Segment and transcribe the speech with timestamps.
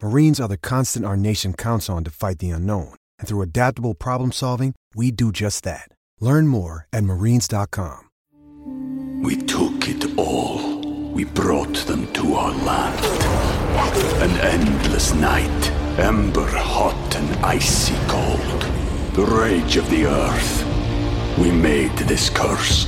[0.00, 2.94] Marines are the constant our nation counts on to fight the unknown.
[3.18, 5.90] And through adaptable problem solving, we do just that.
[6.20, 8.08] Learn more at marines.com.
[9.24, 10.78] We took it all.
[11.12, 13.04] We brought them to our land.
[14.22, 18.62] An endless night, ember hot and icy cold.
[19.14, 20.64] The rage of the earth.
[21.38, 22.86] We made this curse.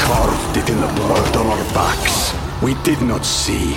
[0.00, 2.34] Carved it in the blood on our backs.
[2.60, 3.76] We did not see.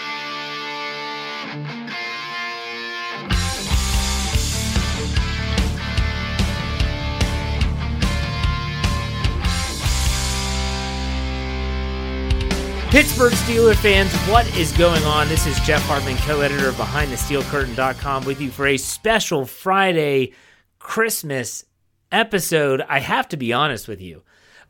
[12.91, 15.29] Pittsburgh Steeler fans, what is going on?
[15.29, 20.33] This is Jeff Hartman, co-editor of BehindTheSteelCurtain.com with you for a special Friday
[20.77, 21.63] Christmas
[22.11, 22.81] episode.
[22.81, 24.23] I have to be honest with you.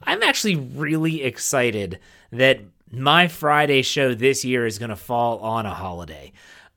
[0.03, 1.97] I'm actually really excited
[2.31, 2.59] that
[2.91, 6.31] my Friday show this year is going to fall on a holiday.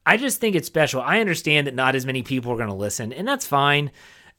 [0.06, 1.02] I just think it's special.
[1.02, 3.90] I understand that not as many people are going to listen, and that's fine.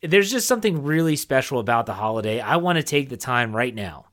[0.02, 2.40] There's just something really special about the holiday.
[2.40, 4.08] I want to take the time right now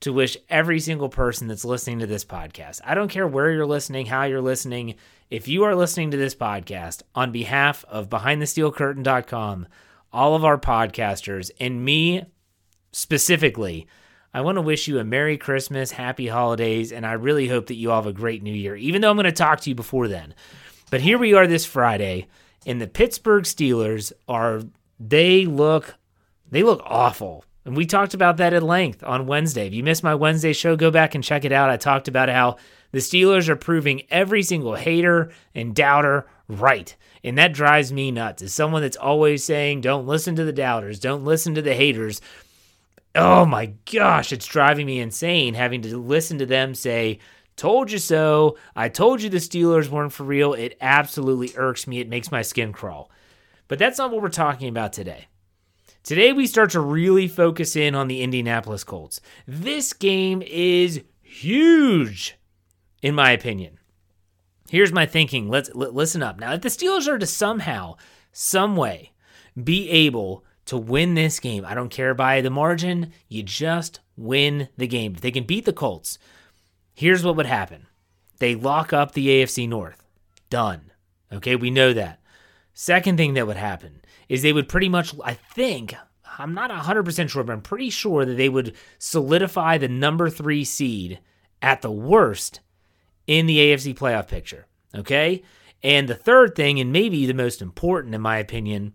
[0.00, 2.80] to wish every single person that's listening to this podcast.
[2.84, 4.94] I don't care where you're listening, how you're listening.
[5.30, 9.66] If you are listening to this podcast on behalf of BehindTheSteelCurtain.com,
[10.12, 12.24] all of our podcasters, and me
[12.92, 13.86] specifically,
[14.32, 17.74] I want to wish you a Merry Christmas, Happy Holidays, and I really hope that
[17.74, 19.74] you all have a great New Year, even though I'm going to talk to you
[19.74, 20.34] before then.
[20.90, 22.28] But here we are this Friday,
[22.64, 24.62] and the Pittsburgh Steelers are,
[25.00, 25.96] they look,
[26.50, 27.44] they look awful.
[27.64, 29.66] And we talked about that at length on Wednesday.
[29.66, 31.70] If you missed my Wednesday show, go back and check it out.
[31.70, 32.56] I talked about how
[32.92, 36.96] the Steelers are proving every single hater and doubter right.
[37.22, 38.42] And that drives me nuts.
[38.42, 42.20] As someone that's always saying, don't listen to the doubters, don't listen to the haters.
[43.14, 47.18] Oh my gosh, it's driving me insane having to listen to them say,
[47.56, 48.56] Told you so.
[48.76, 50.54] I told you the Steelers weren't for real.
[50.54, 51.98] It absolutely irks me.
[51.98, 53.10] It makes my skin crawl.
[53.66, 55.26] But that's not what we're talking about today.
[56.08, 59.20] Today, we start to really focus in on the Indianapolis Colts.
[59.46, 62.38] This game is huge,
[63.02, 63.78] in my opinion.
[64.70, 65.50] Here's my thinking.
[65.50, 66.40] Let's l- listen up.
[66.40, 67.96] Now, if the Steelers are to somehow,
[68.32, 69.12] some way,
[69.62, 74.70] be able to win this game, I don't care by the margin, you just win
[74.78, 75.12] the game.
[75.14, 76.18] If they can beat the Colts,
[76.94, 77.86] here's what would happen
[78.38, 80.02] they lock up the AFC North.
[80.48, 80.90] Done.
[81.30, 82.18] Okay, we know that.
[82.72, 85.94] Second thing that would happen is they would pretty much, I think,
[86.38, 90.64] I'm not 100% sure, but I'm pretty sure that they would solidify the number three
[90.64, 91.20] seed
[91.62, 92.60] at the worst
[93.26, 94.66] in the AFC playoff picture.
[94.94, 95.42] Okay?
[95.82, 98.94] And the third thing, and maybe the most important in my opinion,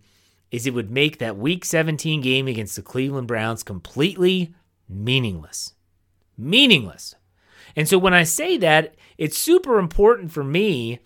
[0.51, 4.53] is it would make that week 17 game against the Cleveland Browns completely
[4.87, 5.73] meaningless.
[6.37, 7.15] Meaningless.
[7.75, 10.99] And so when I say that, it's super important for me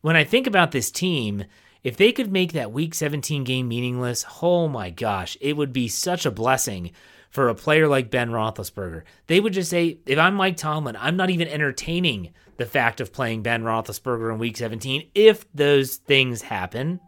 [0.00, 1.44] when I think about this team.
[1.86, 5.86] If they could make that week 17 game meaningless, oh my gosh, it would be
[5.86, 6.90] such a blessing
[7.30, 9.04] for a player like Ben Roethlisberger.
[9.28, 13.12] They would just say, if I'm Mike Tomlin, I'm not even entertaining the fact of
[13.12, 16.98] playing Ben Roethlisberger in week 17 if those things happen,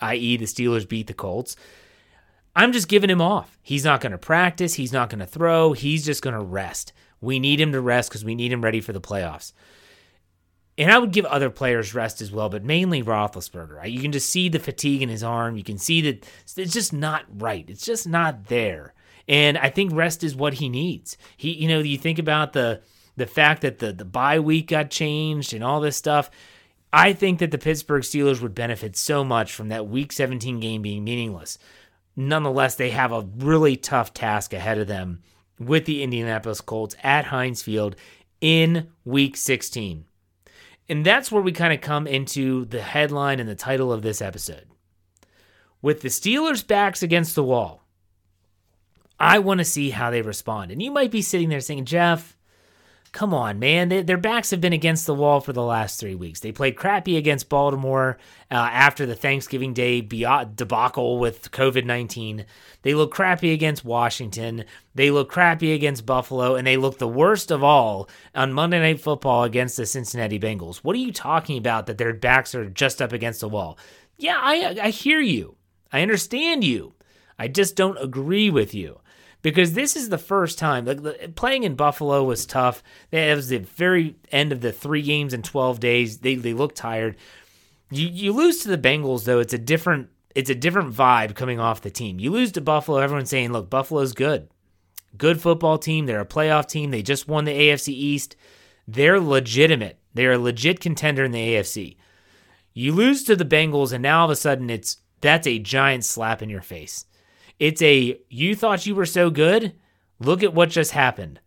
[0.00, 1.56] i.e., the Steelers beat the Colts.
[2.54, 3.58] I'm just giving him off.
[3.60, 4.74] He's not going to practice.
[4.74, 5.72] He's not going to throw.
[5.72, 6.92] He's just going to rest.
[7.20, 9.52] We need him to rest because we need him ready for the playoffs.
[10.78, 13.90] And I would give other players rest as well, but mainly Roethlisberger.
[13.90, 15.56] You can just see the fatigue in his arm.
[15.56, 16.24] You can see that
[16.56, 17.68] it's just not right.
[17.68, 18.94] It's just not there.
[19.26, 21.18] And I think rest is what he needs.
[21.36, 22.80] He, you know, you think about the
[23.16, 26.30] the fact that the the bye week got changed and all this stuff.
[26.92, 30.80] I think that the Pittsburgh Steelers would benefit so much from that Week 17 game
[30.80, 31.58] being meaningless.
[32.16, 35.20] Nonetheless, they have a really tough task ahead of them
[35.58, 37.96] with the Indianapolis Colts at Heinz Field
[38.40, 40.07] in Week 16.
[40.88, 44.22] And that's where we kind of come into the headline and the title of this
[44.22, 44.66] episode.
[45.82, 47.84] With the Steelers' backs against the wall,
[49.20, 50.70] I want to see how they respond.
[50.70, 52.37] And you might be sitting there saying, Jeff,
[53.12, 53.88] come on, man.
[53.88, 56.40] They, their backs have been against the wall for the last three weeks.
[56.40, 58.18] They played crappy against Baltimore
[58.50, 62.46] uh, after the Thanksgiving Day debacle with COVID 19.
[62.82, 64.64] They look crappy against Washington.
[64.94, 66.54] They look crappy against Buffalo.
[66.54, 70.78] And they look the worst of all on Monday Night Football against the Cincinnati Bengals.
[70.78, 73.78] What are you talking about that their backs are just up against the wall?
[74.16, 75.56] Yeah, I, I hear you.
[75.92, 76.94] I understand you.
[77.38, 79.00] I just don't agree with you
[79.42, 82.82] because this is the first time like playing in Buffalo was tough.
[83.10, 86.18] It was the very end of the three games in 12 days.
[86.18, 87.16] They they look tired.
[87.90, 89.38] You you lose to the Bengals though.
[89.38, 92.20] It's a different it's a different vibe coming off the team.
[92.20, 92.98] You lose to Buffalo.
[92.98, 94.48] Everyone's saying, "Look, Buffalo's good,
[95.16, 96.06] good football team.
[96.06, 96.90] They're a playoff team.
[96.90, 98.36] They just won the AFC East.
[98.86, 99.98] They're legitimate.
[100.14, 101.96] They're a legit contender in the AFC."
[102.74, 106.04] You lose to the Bengals, and now all of a sudden it's that's a giant
[106.04, 107.04] slap in your face.
[107.58, 109.74] It's a you thought you were so good?
[110.20, 111.40] Look at what just happened.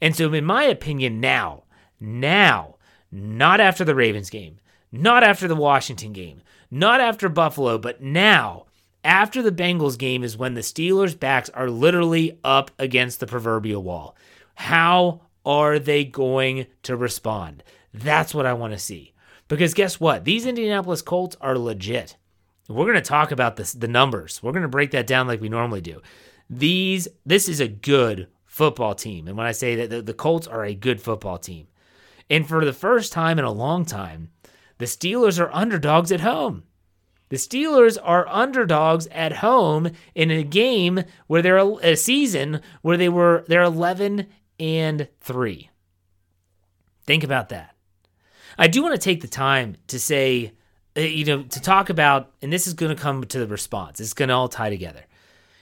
[0.00, 1.64] And so, in my opinion, now,
[2.00, 2.76] now,
[3.10, 4.58] not after the Ravens game,
[4.92, 8.66] not after the Washington game, not after Buffalo, but now,
[9.02, 13.82] after the Bengals game, is when the Steelers' backs are literally up against the proverbial
[13.82, 14.16] wall.
[14.54, 17.62] How are they going to respond?
[17.94, 19.14] That's what I want to see.
[19.48, 20.24] Because guess what?
[20.24, 22.16] These Indianapolis Colts are legit.
[22.68, 24.42] We're going to talk about this, the numbers.
[24.42, 26.02] We're going to break that down like we normally do.
[26.50, 30.46] These, this is a good football team, and when I say that the, the Colts
[30.46, 31.66] are a good football team,
[32.28, 34.30] and for the first time in a long time,
[34.78, 36.64] the Steelers are underdogs at home.
[37.30, 43.08] The Steelers are underdogs at home in a game where they're a season where they
[43.08, 44.26] were they're 11
[44.58, 45.70] and 3.
[47.06, 47.74] Think about that.
[48.58, 50.52] I do want to take the time to say
[50.98, 54.00] Uh, you know, to talk about, and this is going to come to the response.
[54.00, 55.04] It's going to all tie together.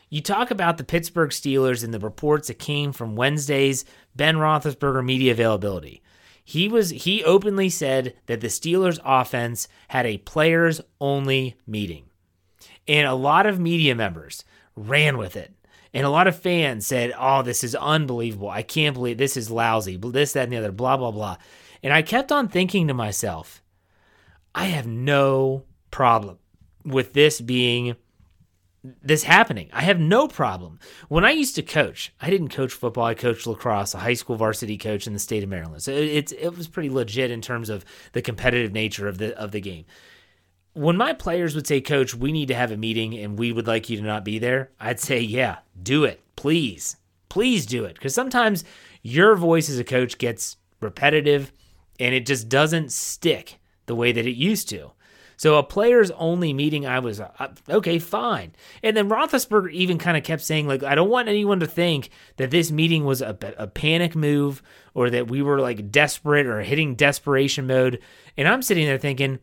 [0.08, 3.84] You talk about the Pittsburgh Steelers and the reports that came from Wednesday's
[4.14, 6.00] Ben Roethlisberger media availability.
[6.42, 12.04] He was he openly said that the Steelers offense had a players only meeting.
[12.86, 14.44] And a lot of media members
[14.76, 15.52] ran with it.
[15.92, 18.48] And a lot of fans said, "Oh, this is unbelievable.
[18.48, 19.96] I can't believe this is lousy.
[19.96, 21.36] This that and the other blah blah blah."
[21.82, 23.60] And I kept on thinking to myself,
[24.56, 26.38] I have no problem
[26.82, 27.94] with this being
[29.02, 29.68] this happening.
[29.72, 30.78] I have no problem.
[31.08, 33.04] When I used to coach, I didn't coach football.
[33.04, 35.82] I coached lacrosse, a high school varsity coach in the state of Maryland.
[35.82, 39.52] So it, it was pretty legit in terms of the competitive nature of the of
[39.52, 39.84] the game.
[40.72, 43.66] When my players would say, "Coach, we need to have a meeting and we would
[43.66, 46.96] like you to not be there," I'd say, "Yeah, do it, please,
[47.28, 48.64] please do it." Because sometimes
[49.02, 51.52] your voice as a coach gets repetitive
[52.00, 54.92] and it just doesn't stick the way that it used to.
[55.36, 58.52] So a players only meeting, I was uh, okay, fine.
[58.82, 62.10] And then Roethlisberger even kind of kept saying, like, I don't want anyone to think
[62.36, 64.62] that this meeting was a, a panic move
[64.94, 68.00] or that we were like desperate or hitting desperation mode.
[68.36, 69.38] And I'm sitting there thinking,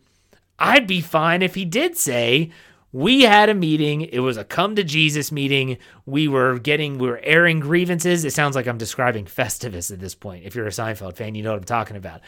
[0.58, 2.52] I'd be fine if he did say,
[2.92, 4.02] we had a meeting.
[4.02, 5.78] It was a come to Jesus meeting.
[6.06, 8.24] We were getting, we were airing grievances.
[8.24, 10.46] It sounds like I'm describing Festivus at this point.
[10.46, 12.22] If you're a Seinfeld fan, you know what I'm talking about.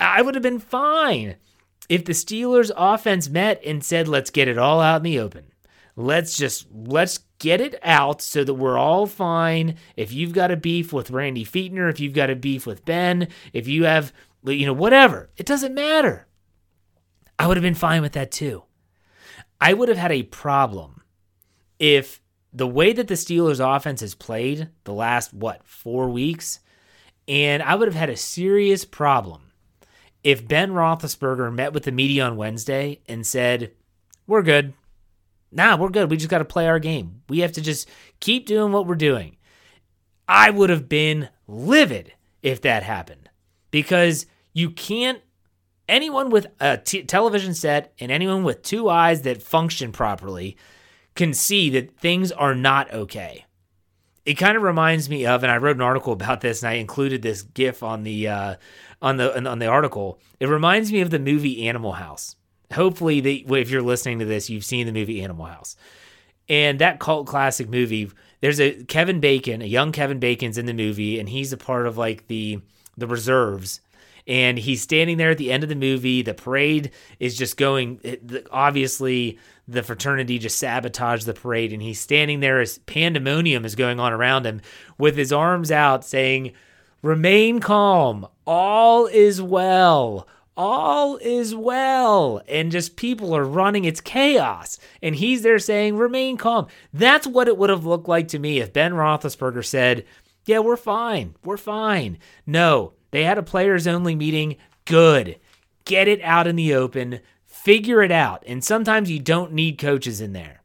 [0.00, 1.36] I would have been fine
[1.88, 5.46] if the Steelers offense met and said, let's get it all out in the open.
[5.96, 9.76] Let's just let's get it out so that we're all fine.
[9.96, 13.28] If you've got a beef with Randy Fichtner, if you've got a beef with Ben,
[13.52, 14.12] if you have
[14.44, 16.26] you know whatever, it doesn't matter.
[17.38, 18.62] I would have been fine with that too.
[19.60, 21.02] I would have had a problem
[21.78, 26.60] if the way that the Steelers offense has played the last what, 4 weeks,
[27.28, 29.49] and I would have had a serious problem
[30.22, 33.72] if Ben Roethlisberger met with the media on Wednesday and said,
[34.26, 34.74] "We're good,
[35.50, 36.10] nah, we're good.
[36.10, 37.22] We just got to play our game.
[37.28, 37.88] We have to just
[38.20, 39.36] keep doing what we're doing,"
[40.28, 42.12] I would have been livid
[42.42, 43.30] if that happened
[43.70, 45.20] because you can't.
[45.88, 50.56] Anyone with a t- television set and anyone with two eyes that function properly
[51.16, 53.44] can see that things are not okay.
[54.24, 56.74] it kind of reminds me of, and I wrote an article about this, and I
[56.74, 58.56] included this GIF on the uh,
[59.02, 60.18] on the on the article.
[60.38, 62.36] It reminds me of the movie Animal House.
[62.72, 65.76] Hopefully, if you're listening to this, you've seen the movie Animal House,
[66.48, 68.10] and that cult classic movie.
[68.40, 71.86] There's a Kevin Bacon, a young Kevin Bacon's in the movie, and he's a part
[71.86, 72.60] of like the
[72.96, 73.80] the reserves
[74.26, 76.22] and he's standing there at the end of the movie.
[76.22, 78.00] The parade is just going.
[78.50, 83.98] Obviously, the fraternity just sabotaged the parade, and he's standing there as pandemonium is going
[83.98, 84.60] on around him
[84.98, 86.52] with his arms out, saying,
[87.02, 88.26] "Remain calm.
[88.46, 90.26] All is well."
[90.60, 92.42] all is well.
[92.46, 93.86] And just people are running.
[93.86, 94.78] It's chaos.
[95.02, 96.66] And he's there saying, remain calm.
[96.92, 100.04] That's what it would have looked like to me if Ben Roethlisberger said,
[100.44, 101.34] yeah, we're fine.
[101.44, 102.18] We're fine.
[102.46, 104.56] No, they had a players only meeting.
[104.84, 105.38] Good.
[105.86, 107.20] Get it out in the open.
[107.46, 108.42] Figure it out.
[108.46, 110.59] And sometimes you don't need coaches in there.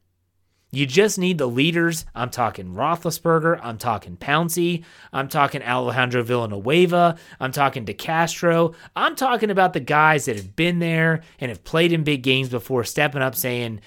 [0.72, 2.04] You just need the leaders.
[2.14, 3.60] I'm talking Roethlisberger.
[3.62, 4.84] I'm talking Pouncey.
[5.12, 7.16] I'm talking Alejandro Villanueva.
[7.40, 8.74] I'm talking DeCastro.
[8.94, 12.48] I'm talking about the guys that have been there and have played in big games
[12.48, 13.80] before, stepping up saying,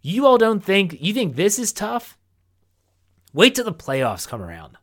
[0.00, 2.16] You all don't think, you think this is tough?
[3.32, 4.78] Wait till the playoffs come around.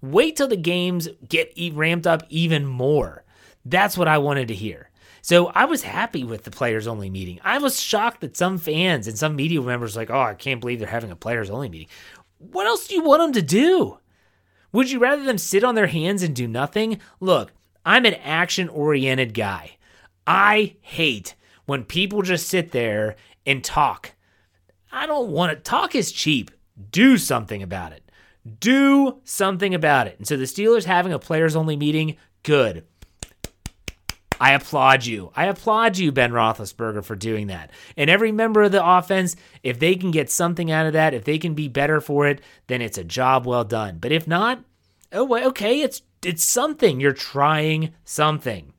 [0.00, 3.24] Wait till the games get ramped up even more.
[3.64, 4.90] That's what I wanted to hear.
[5.22, 7.40] So I was happy with the players only meeting.
[7.42, 10.80] I was shocked that some fans and some media members like, "Oh, I can't believe
[10.80, 11.88] they're having a players only meeting."
[12.38, 13.98] What else do you want them to do?
[14.72, 16.98] Would you rather them sit on their hands and do nothing?
[17.20, 17.52] Look,
[17.86, 19.76] I'm an action oriented guy.
[20.26, 21.36] I hate
[21.66, 24.14] when people just sit there and talk.
[24.90, 26.50] I don't want to talk is cheap.
[26.90, 28.10] Do something about it.
[28.58, 30.18] Do something about it.
[30.18, 32.84] And so the Steelers having a players only meeting, good.
[34.42, 35.30] I applaud you.
[35.36, 37.70] I applaud you, Ben Roethlisberger, for doing that.
[37.96, 41.22] And every member of the offense, if they can get something out of that, if
[41.22, 43.98] they can be better for it, then it's a job well done.
[44.00, 44.64] But if not,
[45.12, 46.98] oh okay, it's it's something.
[46.98, 48.72] You're trying something.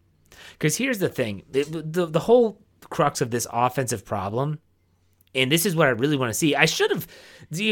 [0.52, 4.60] Because here's the thing: the, the the whole crux of this offensive problem
[5.36, 6.56] and this is what I really want to see.
[6.56, 7.08] I should have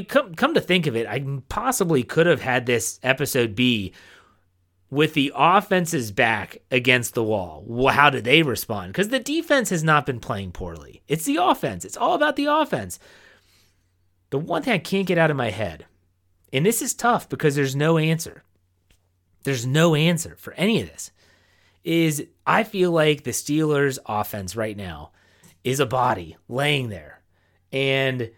[0.08, 3.94] come come to think of it, I possibly could have had this episode be
[4.92, 7.90] with the offense's back against the wall.
[7.90, 8.92] How do they respond?
[8.92, 11.02] Because the defense has not been playing poorly.
[11.08, 11.86] It's the offense.
[11.86, 13.00] It's all about the offense.
[14.30, 15.86] The one thing I can't get out of my head,
[16.54, 18.44] and this is tough because there's no answer.
[19.44, 21.12] There's no answer for any of this.
[21.84, 25.12] Is I feel like the Steelers' offense right now
[25.64, 27.22] is a body laying there
[27.72, 28.32] and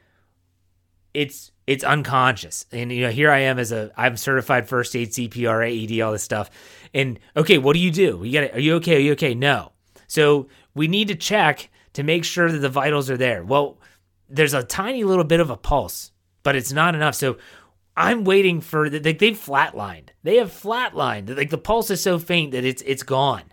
[1.14, 2.66] it's it's unconscious.
[2.72, 6.12] And you know, here I am as a I'm certified first aid, CPR, AED, all
[6.12, 6.50] this stuff.
[6.94, 8.22] And okay, what do you do?
[8.24, 8.98] You got Are you okay?
[8.98, 9.34] Are you okay?
[9.34, 9.72] No.
[10.08, 13.44] So we need to check to make sure that the vitals are there.
[13.44, 13.80] Well,
[14.30, 16.12] there's a tiny little bit of a pulse,
[16.44, 17.16] but it's not enough.
[17.16, 17.38] So
[17.96, 20.10] I'm waiting for like they've flatlined.
[20.24, 21.36] They have flatlined.
[21.36, 23.44] Like the pulse is so faint that it's it's gone.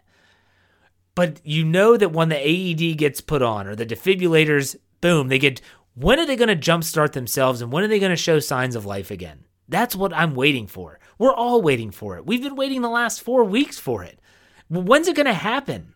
[1.15, 5.39] But you know that when the AED gets put on or the defibrillators boom, they
[5.39, 5.61] get
[5.95, 8.77] when are they going to jumpstart themselves and when are they going to show signs
[8.77, 9.45] of life again?
[9.69, 10.99] That's what I'm waiting for.
[11.19, 12.27] We're all waiting for it.
[12.27, 14.21] We've been waiting the last four weeks for it.
[14.69, 15.95] When's it going to happen?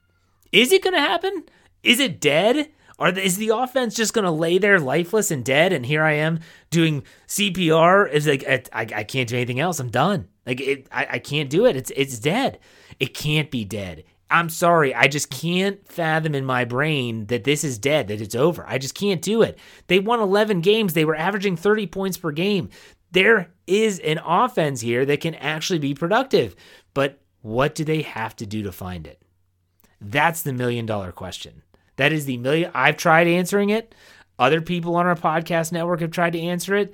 [0.52, 1.44] Is it going to happen?
[1.82, 2.70] Is it dead?
[2.98, 5.72] Are is the offense just going to lay there lifeless and dead?
[5.72, 8.10] And here I am doing CPR.
[8.10, 9.80] Is like I, I can't do anything else.
[9.80, 10.28] I'm done.
[10.46, 11.74] Like it, I, I can't do it.
[11.74, 12.60] It's it's dead.
[13.00, 14.04] It can't be dead.
[14.35, 18.35] I'm sorry, I just can't fathom in my brain that this is dead, that it's
[18.35, 18.64] over.
[18.67, 19.57] I just can't do it.
[19.87, 22.69] They won 11 games, they were averaging 30 points per game.
[23.12, 26.57] There is an offense here that can actually be productive,
[26.95, 29.23] but what do they have to do to find it?
[30.00, 31.62] That's the million dollar question.
[31.95, 32.73] That is the million.
[32.75, 33.95] I've tried answering it.
[34.37, 36.93] Other people on our podcast network have tried to answer it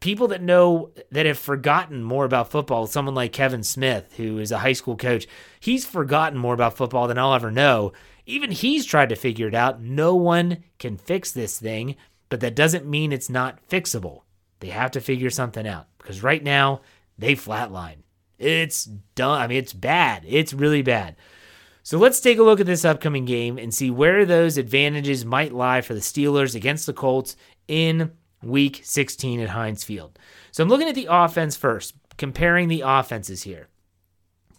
[0.00, 4.52] people that know that have forgotten more about football, someone like Kevin Smith, who is
[4.52, 5.26] a high school coach,
[5.60, 7.92] he's forgotten more about football than I'll ever know.
[8.26, 9.80] Even he's tried to figure it out.
[9.80, 11.96] No one can fix this thing,
[12.28, 14.22] but that doesn't mean it's not fixable.
[14.60, 16.82] They have to figure something out because right now
[17.16, 17.98] they flatline.
[18.38, 19.40] It's done.
[19.40, 20.24] I mean, it's bad.
[20.26, 21.16] It's really bad.
[21.82, 25.54] So let's take a look at this upcoming game and see where those advantages might
[25.54, 27.34] lie for the Steelers against the Colts
[27.66, 28.12] in
[28.42, 30.18] week 16 at Heinz Field.
[30.50, 33.68] So I'm looking at the offense first, comparing the offenses here.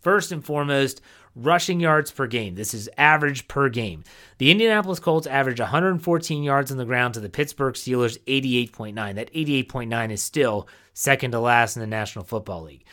[0.02, 1.02] First and foremost,
[1.36, 2.56] rushing yards per game.
[2.56, 4.04] This is average per game.
[4.38, 9.16] The Indianapolis Colts average 114 yards on the ground to the Pittsburgh Steelers 88.9.
[9.16, 12.86] That 88.9 is still second to last in the National Football League.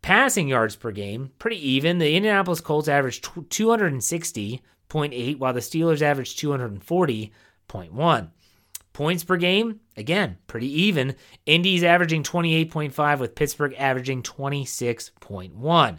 [0.00, 1.98] Passing yards per game, pretty even.
[1.98, 8.28] The Indianapolis Colts average 260.8 while the Steelers average 240.1.
[8.92, 11.16] Points per game, Again, pretty even.
[11.44, 15.98] Indy's averaging 28.5 with Pittsburgh averaging 26.1.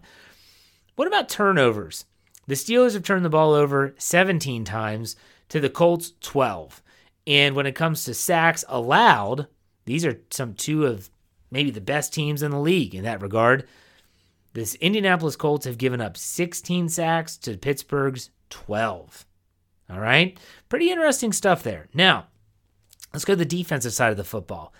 [0.95, 2.05] What about turnovers?
[2.47, 5.15] The Steelers have turned the ball over 17 times
[5.49, 6.81] to the Colts 12.
[7.25, 9.47] And when it comes to sacks allowed,
[9.85, 11.09] these are some two of
[11.51, 13.67] maybe the best teams in the league in that regard.
[14.53, 19.25] This Indianapolis Colts have given up 16 sacks to Pittsburgh's 12.
[19.89, 20.37] All right?
[20.69, 21.87] Pretty interesting stuff there.
[21.93, 22.27] Now,
[23.13, 24.73] let's go to the defensive side of the football.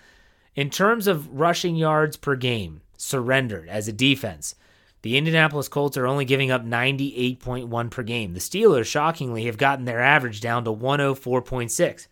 [0.54, 4.54] In terms of rushing yards per game, surrendered as a defense,
[5.02, 8.32] the Indianapolis Colts are only giving up 98.1 per game.
[8.32, 12.06] The Steelers, shockingly, have gotten their average down to 104.6.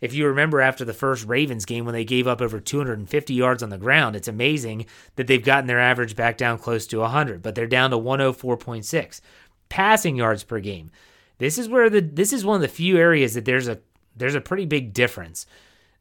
[0.00, 3.62] If you remember after the first Ravens game when they gave up over 250 yards
[3.62, 4.86] on the ground, it's amazing
[5.16, 9.20] that they've gotten their average back down close to 100, but they're down to 104.6.
[9.68, 10.90] Passing yards per game.
[11.36, 13.80] This is where the this is one of the few areas that there's a
[14.16, 15.46] there's a pretty big difference.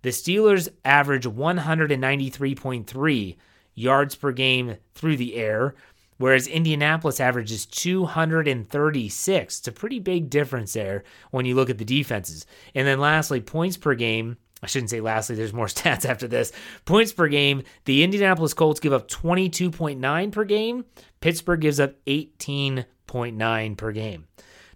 [0.02, 3.36] The Steelers average 193.3
[3.76, 5.76] yards per game through the air
[6.20, 9.60] whereas Indianapolis averages 236.
[9.60, 12.46] It's a pretty big difference there when you look at the defenses.
[12.76, 14.38] And then lastly, points per game.
[14.62, 16.52] I shouldn't say lastly, there's more stats after this.
[16.86, 20.86] Points per game, the Indianapolis Colts give up 22.9 per game,
[21.22, 24.28] Pittsburgh gives up 18.9 per game.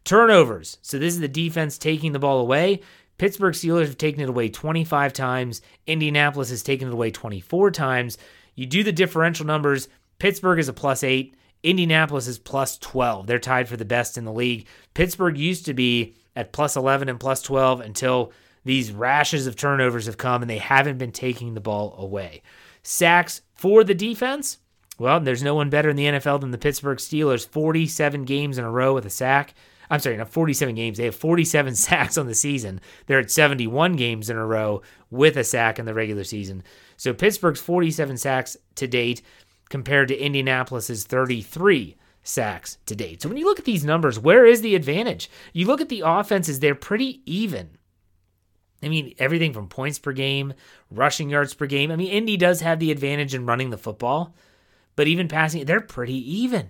[0.05, 0.77] Turnovers.
[0.81, 2.81] So this is the defense taking the ball away.
[3.23, 5.61] Pittsburgh Steelers have taken it away 25 times.
[5.87, 8.17] Indianapolis has taken it away 24 times.
[8.53, 9.87] You do the differential numbers,
[10.19, 11.33] Pittsburgh is a plus eight.
[11.63, 13.25] Indianapolis is plus 12.
[13.25, 14.67] They're tied for the best in the league.
[14.93, 18.33] Pittsburgh used to be at plus 11 and plus 12 until
[18.65, 22.41] these rashes of turnovers have come and they haven't been taking the ball away.
[22.81, 24.57] Sacks for the defense.
[24.99, 27.47] Well, there's no one better in the NFL than the Pittsburgh Steelers.
[27.47, 29.53] 47 games in a row with a sack.
[29.89, 30.97] I'm sorry, not 47 games.
[30.97, 32.81] They have 47 sacks on the season.
[33.05, 36.63] They're at 71 games in a row with a sack in the regular season.
[36.97, 39.21] So Pittsburgh's 47 sacks to date
[39.69, 43.21] compared to Indianapolis's 33 sacks to date.
[43.21, 45.29] So when you look at these numbers, where is the advantage?
[45.51, 47.77] You look at the offenses, they're pretty even.
[48.81, 50.53] I mean, everything from points per game,
[50.91, 51.91] rushing yards per game.
[51.91, 54.35] I mean, Indy does have the advantage in running the football,
[54.95, 56.69] but even passing, they're pretty even.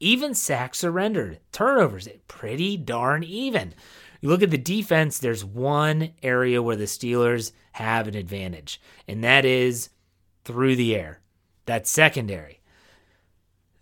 [0.00, 3.74] Even sacks surrendered, turnovers, pretty darn even.
[4.20, 9.22] You look at the defense, there's one area where the Steelers have an advantage, and
[9.22, 9.90] that is
[10.44, 11.20] through the air.
[11.66, 12.60] That's secondary.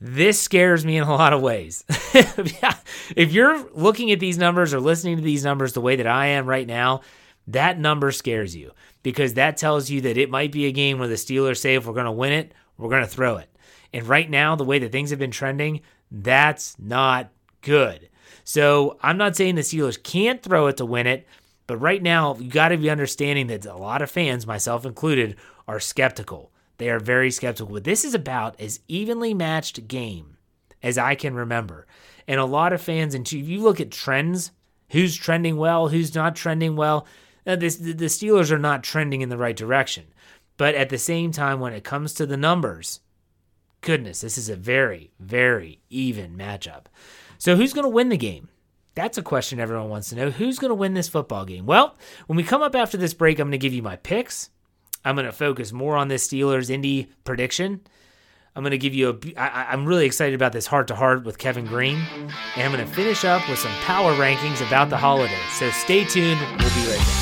[0.01, 1.85] This scares me in a lot of ways.
[1.89, 6.27] if you're looking at these numbers or listening to these numbers the way that I
[6.27, 7.03] am right now,
[7.47, 8.73] that number scares you
[9.05, 11.87] because that tells you that it might be a game where the Steelers say, if
[11.87, 13.49] we're going to win it, we're going to throw it.
[13.93, 17.31] And right now, the way that things have been trending, that's not
[17.63, 18.09] good.
[18.45, 21.27] So I'm not saying the Steelers can't throw it to win it,
[21.67, 25.37] but right now, you got to be understanding that a lot of fans, myself included,
[25.67, 26.53] are skeptical.
[26.79, 27.75] They are very skeptical.
[27.75, 30.37] But this is about as evenly matched game
[30.83, 31.87] as I can remember.
[32.27, 34.51] And a lot of fans, and if you look at trends,
[34.91, 37.07] who's trending well, who's not trending well,
[37.47, 40.07] uh, the Steelers are not trending in the right direction.
[40.57, 43.01] But at the same time, when it comes to the numbers,
[43.83, 46.85] goodness, this is a very, very even matchup.
[47.39, 48.49] So who's going to win the game?
[48.95, 50.31] That's a question everyone wants to know.
[50.31, 51.67] Who's going to win this football game?
[51.67, 54.51] Well, when we come up after this break, I'm going to give you my picks.
[55.05, 57.81] I'm going to focus more on this Steelers Indy prediction.
[58.55, 59.41] I'm going to give you a.
[59.41, 62.03] I, I'm really excited about this heart to heart with Kevin Greene.
[62.57, 65.39] And I'm going to finish up with some power rankings about the holidays.
[65.59, 66.41] So stay tuned.
[66.41, 67.22] We'll be right back.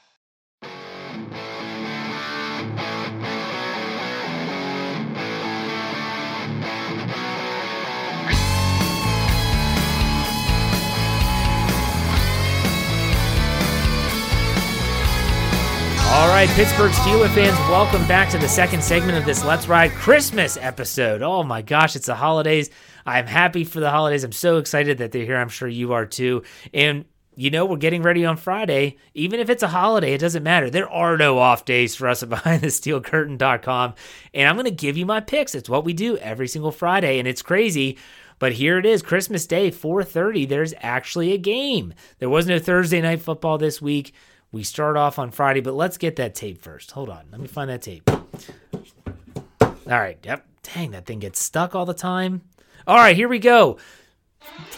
[16.11, 19.91] All right, Pittsburgh Steelers fans, welcome back to the second segment of this Let's Ride
[19.91, 21.21] Christmas episode.
[21.21, 22.69] Oh my gosh, it's the holidays.
[23.05, 24.25] I'm happy for the holidays.
[24.25, 25.37] I'm so excited that they're here.
[25.37, 26.43] I'm sure you are too.
[26.73, 27.05] And
[27.37, 28.97] you know, we're getting ready on Friday.
[29.13, 30.69] Even if it's a holiday, it doesn't matter.
[30.69, 33.93] There are no off days for us at BehindTheSteelCurtain.com.
[34.33, 35.55] And I'm going to give you my picks.
[35.55, 37.19] It's what we do every single Friday.
[37.19, 37.97] And it's crazy.
[38.37, 40.49] But here it is, Christmas Day, 4:30.
[40.49, 41.93] There's actually a game.
[42.19, 44.13] There was no Thursday night football this week.
[44.51, 46.91] We start off on Friday, but let's get that tape first.
[46.91, 47.25] Hold on.
[47.31, 48.09] Let me find that tape.
[48.09, 50.17] All right.
[50.23, 50.45] Yep.
[50.73, 52.41] Dang, that thing gets stuck all the time.
[52.85, 53.77] All right, here we go.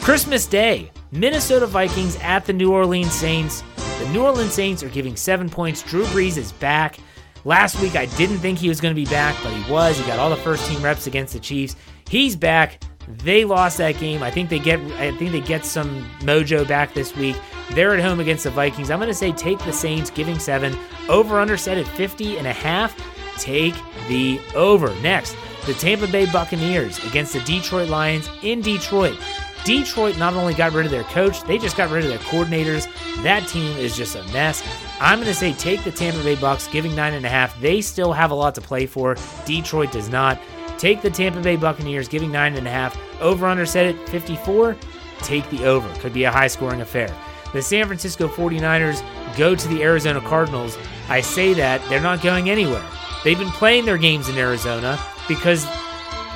[0.01, 3.63] Christmas Day, Minnesota Vikings at the New Orleans Saints.
[3.99, 5.81] The New Orleans Saints are giving seven points.
[5.81, 6.97] Drew Brees is back.
[7.45, 9.97] Last week, I didn't think he was going to be back, but he was.
[9.97, 11.75] He got all the first team reps against the Chiefs.
[12.09, 12.81] He's back.
[13.07, 14.23] They lost that game.
[14.23, 14.79] I think they get.
[14.93, 17.35] I think they get some mojo back this week.
[17.71, 18.91] They're at home against the Vikings.
[18.91, 20.77] I'm going to say take the Saints, giving seven.
[21.09, 22.95] Over under set at 50 and a half.
[23.37, 23.73] Take
[24.07, 24.93] the over.
[25.01, 25.35] Next,
[25.65, 29.17] the Tampa Bay Buccaneers against the Detroit Lions in Detroit.
[29.65, 32.87] Detroit not only got rid of their coach, they just got rid of their coordinators.
[33.23, 34.61] That team is just a mess.
[34.99, 37.59] I'm going to say take the Tampa Bay Bucks, giving nine and a half.
[37.61, 39.15] They still have a lot to play for.
[39.45, 40.37] Detroit does not.
[40.83, 42.99] Take the Tampa Bay Buccaneers, giving nine and a half.
[43.21, 44.75] Over under set at 54.
[45.19, 45.87] Take the over.
[46.01, 47.09] Could be a high scoring affair.
[47.53, 49.01] The San Francisco 49ers
[49.37, 50.77] go to the Arizona Cardinals.
[51.07, 52.83] I say that they're not going anywhere.
[53.23, 55.65] They've been playing their games in Arizona because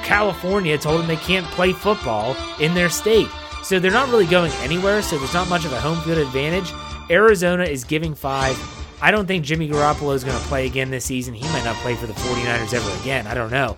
[0.04, 3.28] California told them they can't play football in their state.
[3.64, 6.72] So they're not really going anywhere, so there's not much of a home field advantage.
[7.10, 8.58] Arizona is giving five.
[9.02, 11.34] I don't think Jimmy Garoppolo is going to play again this season.
[11.34, 13.28] He might not play for the 49ers ever again.
[13.28, 13.76] I don't know.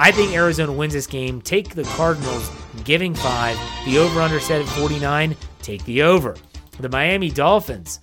[0.00, 1.40] I think Arizona wins this game.
[1.40, 2.50] Take the Cardinals,
[2.84, 3.58] giving five.
[3.84, 5.36] The over under set at 49.
[5.60, 6.36] Take the over.
[6.78, 7.98] The Miami Dolphins,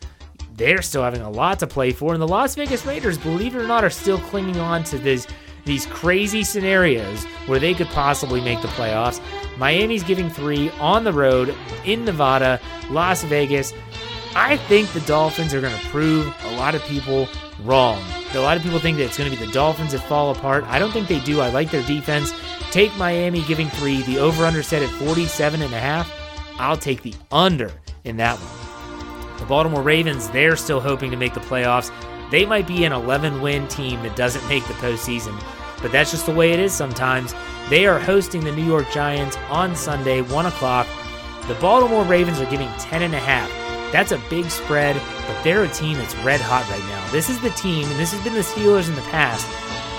[0.55, 2.12] they're still having a lot to play for.
[2.12, 5.25] And the Las Vegas Raiders, believe it or not, are still clinging on to this
[5.63, 9.19] these crazy scenarios where they could possibly make the playoffs.
[9.58, 11.55] Miami's giving three on the road
[11.86, 12.60] in Nevada,
[12.91, 13.73] Las Vegas.
[14.36, 17.27] I think the Dolphins are going to prove a lot of people
[17.63, 18.03] wrong.
[18.36, 20.65] A lot of people think that it's going to be the Dolphins that fall apart.
[20.65, 21.39] I don't think they do.
[21.39, 22.34] I like their defense.
[22.71, 24.02] Take Miami giving three.
[24.02, 26.12] The over under set at 47 and a half.
[26.58, 27.71] I'll take the under
[28.04, 29.38] in that one.
[29.39, 31.91] The Baltimore Ravens, they're still hoping to make the playoffs.
[32.32, 35.41] They might be an 11 win team that doesn't make the postseason,
[35.82, 37.34] but that's just the way it is sometimes.
[37.69, 40.88] They are hosting the New York Giants on Sunday, 1 o'clock.
[41.48, 43.64] The Baltimore Ravens are giving 10.5.
[43.95, 47.12] That's a big spread, but they're a team that's red hot right now.
[47.13, 49.47] This is the team, and this has been the Steelers in the past.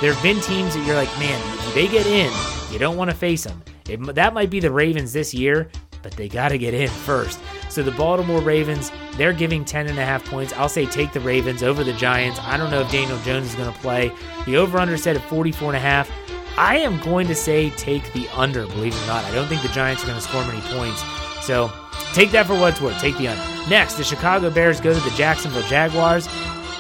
[0.03, 2.31] There have been teams that you're like, man, if they get in,
[2.71, 3.63] you don't want to face them.
[3.89, 5.71] It, that might be the Ravens this year,
[6.03, 7.41] but they got to get in first.
[7.71, 10.53] So the Baltimore Ravens, they're giving 10 and a half points.
[10.53, 12.39] I'll say take the Ravens over the Giants.
[12.43, 14.13] I don't know if Daniel Jones is going to play.
[14.45, 16.11] The over-under set at 44 and a half.
[16.59, 19.25] I am going to say take the under, believe it or not.
[19.25, 21.03] I don't think the Giants are going to score many points.
[21.47, 21.71] So
[22.13, 22.99] take that for what it's worth.
[23.01, 23.71] Take the under.
[23.71, 26.27] Next, the Chicago Bears go to the Jacksonville Jaguars.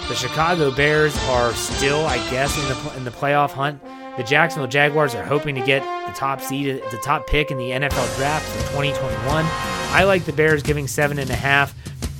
[0.08, 3.80] The Chicago Bears are still, I guess, in the in the playoff hunt.
[4.16, 7.70] The Jacksonville Jaguars are hoping to get the top seed, the top pick in the
[7.70, 9.14] NFL draft for 2021.
[9.92, 11.74] I like the Bears giving seven and a half.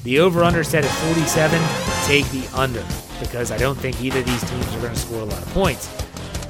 [0.05, 1.61] The over/under set at 47.
[2.07, 2.85] Take the under
[3.19, 5.49] because I don't think either of these teams are going to score a lot of
[5.49, 5.91] points.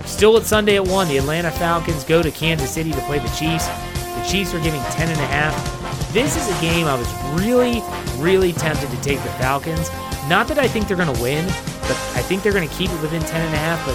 [0.04, 3.28] Still at Sunday at one, the Atlanta Falcons go to Kansas City to play the
[3.28, 3.66] Chiefs.
[3.66, 5.85] The Chiefs are giving 10 and a half.
[6.16, 7.82] This is a game I was really,
[8.16, 9.90] really tempted to take the Falcons.
[10.30, 12.90] Not that I think they're going to win, but I think they're going to keep
[12.90, 13.84] it within 10 and a half.
[13.84, 13.94] But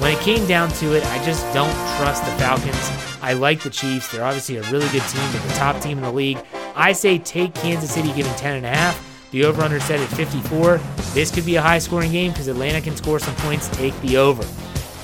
[0.00, 3.20] when it came down to it, I just don't trust the Falcons.
[3.20, 4.10] I like the Chiefs.
[4.10, 5.32] They're obviously a really good team.
[5.32, 6.38] They're the top team in the league.
[6.74, 9.28] I say take Kansas City giving 10 and a half.
[9.30, 10.80] The over under set at 54.
[11.12, 13.68] This could be a high scoring game because Atlanta can score some points.
[13.68, 14.48] Take the over.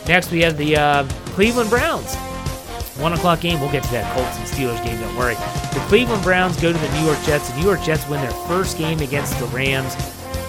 [0.09, 2.17] Next, we have the uh, Cleveland Browns.
[2.99, 3.61] One o'clock game.
[3.61, 4.99] We'll get to that Colts and Steelers game.
[5.01, 5.35] Don't worry.
[5.35, 7.51] The Cleveland Browns go to the New York Jets.
[7.51, 9.95] The New York Jets win their first game against the Rams.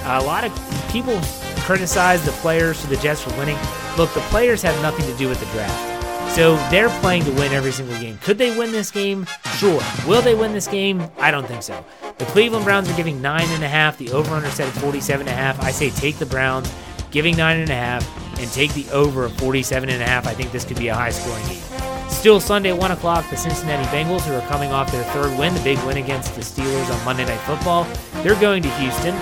[0.04, 0.54] A lot of
[0.90, 1.20] people
[1.66, 3.58] criticize the players for the Jets for winning.
[3.98, 5.96] Look, the players have nothing to do with the draft.
[6.34, 8.18] So they're playing to win every single game.
[8.20, 9.26] Could they win this game?
[9.58, 9.82] Sure.
[10.06, 11.10] Will they win this game?
[11.18, 11.84] I don't think so.
[12.18, 13.98] The Cleveland Browns are giving nine and a half.
[13.98, 15.62] The over/under set at 47 and a half.
[15.64, 16.72] I say take the Browns,
[17.12, 20.28] giving nine and a half, and take the over of 47 and a half.
[20.28, 21.77] I think this could be a high-scoring game.
[22.28, 25.62] Still Sunday, 1 o'clock, the Cincinnati Bengals, who are coming off their third win, the
[25.62, 27.86] big win against the Steelers on Monday Night Football.
[28.22, 29.16] They're going to Houston.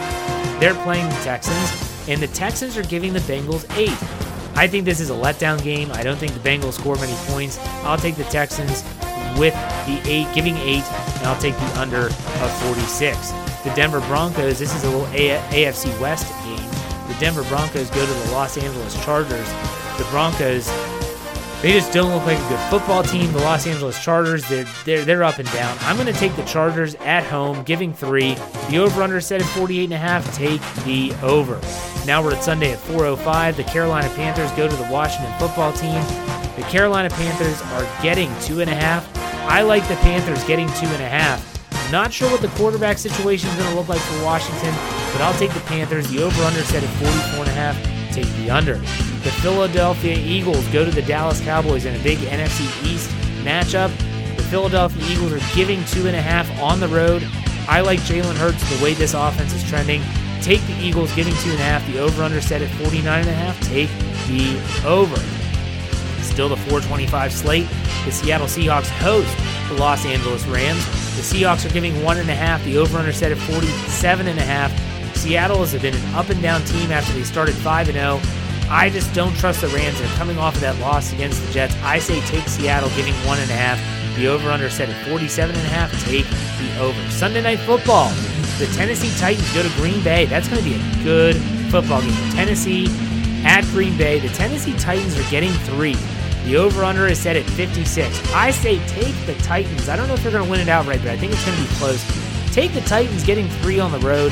[0.59, 3.95] They're playing the Texans, and the Texans are giving the Bengals eight.
[4.57, 5.91] I think this is a letdown game.
[5.91, 7.59] I don't think the Bengals score many points.
[7.83, 8.83] I'll take the Texans
[9.37, 9.53] with
[9.85, 10.83] the eight, giving eight,
[11.17, 13.29] and I'll take the under of 46.
[13.63, 17.07] The Denver Broncos, this is a little a- AFC West game.
[17.07, 19.47] The Denver Broncos go to the Los Angeles Chargers.
[19.99, 20.67] The Broncos
[21.65, 23.33] They just don't look like a good football team.
[23.33, 25.75] The Los Angeles Chargers, they're they're, they're up and down.
[25.81, 28.35] I'm going to take the Chargers at home, giving three.
[28.69, 30.31] The over/under set at 48 and a half.
[30.35, 31.59] Take the over.
[32.05, 33.55] Now we're at Sunday at 4:05.
[33.55, 35.99] The Carolina Panthers go to the Washington Football Team.
[36.55, 39.09] The Carolina Panthers are getting two and a half.
[39.49, 41.41] I like the Panthers getting two and a half.
[41.91, 44.75] Not sure what the quarterback situation is going to look like for Washington,
[45.13, 46.11] but I'll take the Panthers.
[46.11, 48.75] The over/under set at 44 and a half take the under.
[48.75, 53.09] The Philadelphia Eagles go to the Dallas Cowboys in a big NFC East
[53.43, 53.89] matchup.
[54.37, 57.27] The Philadelphia Eagles are giving two and a half on the road.
[57.67, 60.01] I like Jalen Hurts the way this offense is trending.
[60.41, 61.85] Take the Eagles giving two and a half.
[61.87, 63.59] The over/under set at 49 and a half.
[63.61, 63.89] Take
[64.27, 65.17] the over.
[66.21, 67.67] Still the 425 slate.
[68.05, 69.35] The Seattle Seahawks host
[69.67, 70.85] the Los Angeles Rams.
[71.15, 72.63] The Seahawks are giving one and a half.
[72.63, 74.71] The over/under set at 47 and a half.
[75.25, 78.21] Seattle has been an up and down team after they started 5 0.
[78.69, 79.97] I just don't trust the Rams.
[79.97, 81.75] They're coming off of that loss against the Jets.
[81.81, 83.81] I say take Seattle, giving one and a half.
[84.17, 85.91] The over under set at 47 and a half.
[86.05, 87.09] Take the over.
[87.09, 88.09] Sunday night football.
[88.59, 90.25] The Tennessee Titans go to Green Bay.
[90.25, 91.37] That's going to be a good
[91.71, 92.13] football game.
[92.33, 92.85] Tennessee
[93.43, 94.19] at Green Bay.
[94.19, 95.95] The Tennessee Titans are getting three.
[96.43, 98.31] The over under is set at 56.
[98.31, 99.89] I say take the Titans.
[99.89, 101.57] I don't know if they're going to win it outright, but I think it's going
[101.57, 102.05] to be close.
[102.53, 104.31] Take the Titans getting three on the road.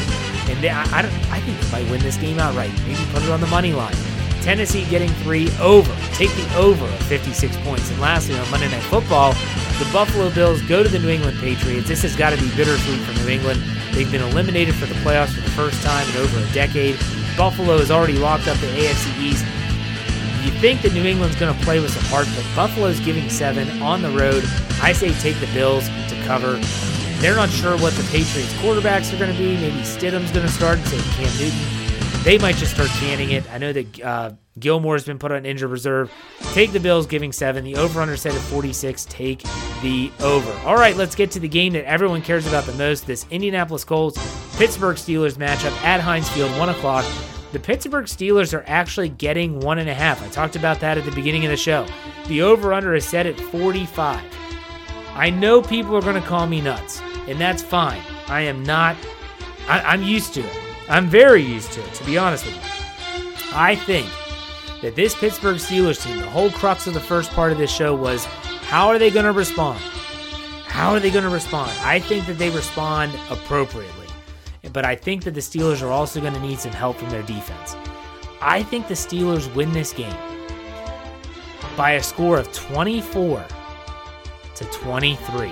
[0.53, 0.99] And they, I, I,
[1.31, 2.71] I think they might win this game outright.
[2.85, 3.95] Maybe put it on the money line.
[4.43, 5.91] Tennessee getting three over.
[6.13, 7.89] Take the over of 56 points.
[7.89, 9.33] And lastly, on Monday Night Football,
[9.79, 11.87] the Buffalo Bills go to the New England Patriots.
[11.87, 13.63] This has got to be bittersweet for New England.
[13.93, 16.99] They've been eliminated for the playoffs for the first time in over a decade.
[17.35, 19.45] Buffalo has already locked up the AFC East.
[20.45, 23.81] You think that New England's going to play with some heart, but Buffalo's giving seven
[23.81, 24.43] on the road.
[24.81, 26.59] I say take the Bills to cover.
[27.23, 29.55] They're not sure what the Patriots quarterbacks are going to be.
[29.55, 32.21] Maybe Stidham's going to start instead of Cam Newton.
[32.25, 33.49] They might just start canning it.
[33.49, 36.11] I know that uh, Gilmore's been put on injured reserve.
[36.51, 37.63] Take the Bills, giving seven.
[37.63, 39.05] The over/under set at 46.
[39.05, 39.41] Take
[39.81, 40.51] the over.
[40.67, 43.07] All right, let's get to the game that everyone cares about the most.
[43.07, 44.17] This Indianapolis Colts
[44.57, 47.05] Pittsburgh Steelers matchup at Heinz Field, one o'clock.
[47.53, 50.21] The Pittsburgh Steelers are actually getting one and a half.
[50.21, 51.87] I talked about that at the beginning of the show.
[52.27, 54.21] The over/under is set at 45.
[55.15, 58.01] I know people are going to call me nuts and that's fine.
[58.27, 58.95] I am not,
[59.67, 60.59] I, am used to it.
[60.89, 62.61] I'm very used to it, to be honest with you.
[63.53, 64.09] I think
[64.81, 67.95] that this Pittsburgh Steelers team, the whole crux of the first part of this show
[67.95, 69.79] was how are they going to respond?
[70.65, 71.71] How are they going to respond?
[71.81, 74.07] I think that they respond appropriately.
[74.73, 77.21] But I think that the Steelers are also going to need some help from their
[77.21, 77.75] defense.
[78.41, 80.17] I think the Steelers win this game
[81.77, 83.45] by a score of 24
[84.55, 85.51] to 23.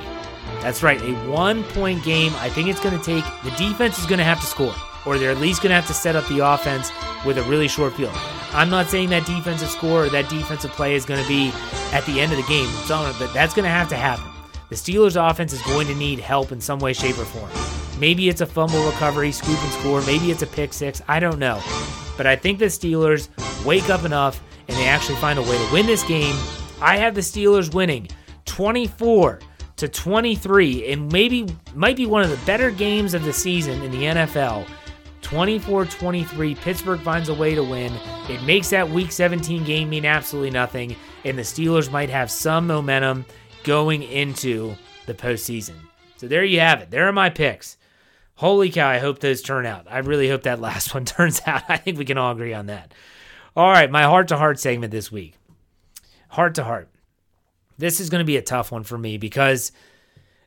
[0.61, 2.33] That's right, a one point game.
[2.35, 5.17] I think it's going to take, the defense is going to have to score, or
[5.17, 6.91] they're at least going to have to set up the offense
[7.25, 8.13] with a really short field.
[8.53, 11.51] I'm not saying that defensive score or that defensive play is going to be
[11.93, 14.25] at the end of the game, but that's going to have to happen.
[14.69, 17.49] The Steelers' offense is going to need help in some way, shape, or form.
[17.99, 20.01] Maybe it's a fumble recovery, scoop and score.
[20.03, 21.01] Maybe it's a pick six.
[21.07, 21.61] I don't know.
[22.17, 23.27] But I think the Steelers
[23.65, 26.35] wake up enough and they actually find a way to win this game.
[26.81, 28.07] I have the Steelers winning
[28.45, 29.39] 24
[29.81, 33.91] to 23 and maybe might be one of the better games of the season in
[33.91, 34.67] the NFL.
[35.23, 37.91] 24-23 Pittsburgh finds a way to win.
[38.29, 42.67] It makes that week 17 game mean absolutely nothing and the Steelers might have some
[42.67, 43.25] momentum
[43.63, 44.75] going into
[45.07, 45.75] the postseason.
[46.17, 46.91] So there you have it.
[46.91, 47.77] There are my picks.
[48.35, 49.87] Holy cow, I hope those turn out.
[49.89, 51.63] I really hope that last one turns out.
[51.69, 52.93] I think we can all agree on that.
[53.55, 55.33] All right, my heart to heart segment this week.
[56.29, 56.90] Heart to heart
[57.81, 59.71] this is going to be a tough one for me because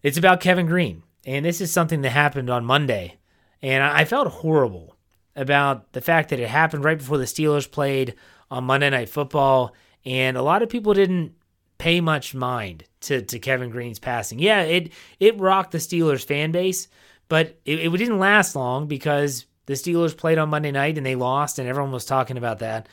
[0.02, 1.02] it's about Kevin Greene.
[1.26, 3.18] And this is something that happened on Monday.
[3.60, 4.96] And I felt horrible
[5.34, 8.14] about the fact that it happened right before the Steelers played
[8.50, 9.74] on Monday Night Football.
[10.04, 11.34] And a lot of people didn't
[11.78, 14.38] pay much mind to, to Kevin Greene's passing.
[14.38, 16.88] Yeah, it it rocked the Steelers fan base,
[17.28, 21.16] but it, it didn't last long because the Steelers played on Monday night and they
[21.16, 22.88] lost, and everyone was talking about that.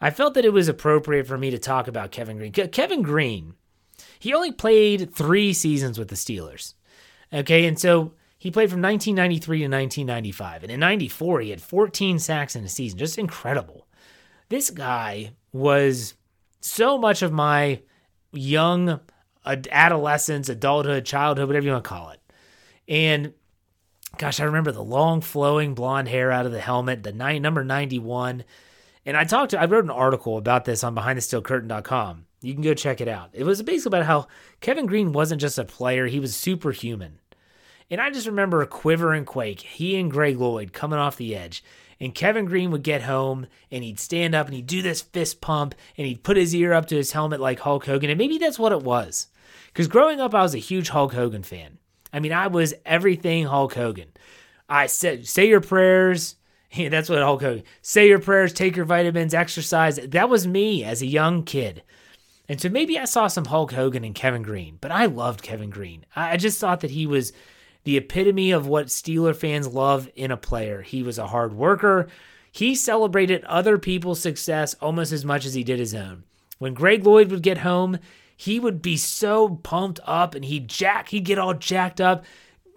[0.00, 2.52] I felt that it was appropriate for me to talk about Kevin Greene.
[2.52, 3.54] Kevin Greene
[4.24, 6.72] he only played three seasons with the Steelers.
[7.30, 10.62] Okay, and so he played from 1993 to 1995.
[10.62, 12.98] And in 94, he had 14 sacks in a season.
[12.98, 13.86] Just incredible.
[14.48, 16.14] This guy was
[16.62, 17.82] so much of my
[18.32, 19.00] young
[19.44, 22.20] adolescence, adulthood, childhood, whatever you want to call it.
[22.88, 23.34] And
[24.16, 27.62] gosh, I remember the long flowing blonde hair out of the helmet, the nine, number
[27.62, 28.44] 91.
[29.04, 32.24] And I talked to, I wrote an article about this on behindthesteelcurtain.com.
[32.44, 33.30] You can go check it out.
[33.32, 34.26] It was basically about how
[34.60, 37.18] Kevin Greene wasn't just a player, he was superhuman.
[37.90, 41.36] And I just remember a quiver and quake, he and Greg Lloyd coming off the
[41.36, 41.62] edge.
[42.00, 45.40] And Kevin Greene would get home and he'd stand up and he'd do this fist
[45.40, 48.10] pump and he'd put his ear up to his helmet like Hulk Hogan.
[48.10, 49.28] And maybe that's what it was.
[49.68, 51.78] Because growing up, I was a huge Hulk Hogan fan.
[52.12, 54.08] I mean, I was everything Hulk Hogan.
[54.68, 56.36] I said, say your prayers.
[56.76, 57.62] Yeah, that's what Hulk Hogan.
[57.82, 59.94] Say your prayers, take your vitamins, exercise.
[59.94, 61.84] That was me as a young kid.
[62.48, 65.70] And so maybe I saw some Hulk Hogan and Kevin Greene, but I loved Kevin
[65.70, 66.04] Greene.
[66.14, 67.32] I just thought that he was
[67.84, 70.82] the epitome of what Steeler fans love in a player.
[70.82, 72.08] He was a hard worker.
[72.52, 76.24] He celebrated other people's success almost as much as he did his own.
[76.58, 77.98] When Greg Lloyd would get home,
[78.36, 82.24] he would be so pumped up and he'd jack, he'd get all jacked up.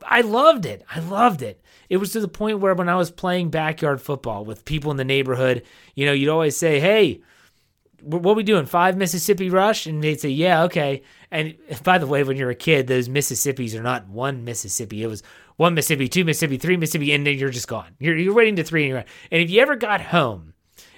[0.04, 0.84] I loved it.
[0.94, 1.62] I loved it.
[1.90, 4.98] It was to the point where when I was playing backyard football with people in
[4.98, 5.64] the neighborhood,
[5.96, 7.22] you know, you'd always say, "Hey,
[8.02, 8.66] what we doing?
[8.66, 12.56] Five Mississippi Rush?" And they'd say, "Yeah, okay." And by the way, when you're a
[12.56, 15.04] kid, those Mississippis are not one Mississippi.
[15.04, 15.24] It was
[15.58, 17.96] one Mississippi, two Mississippi, three Mississippi, and then you're just gone.
[18.00, 20.54] You're you're waiting to three, and, you're and if you ever got home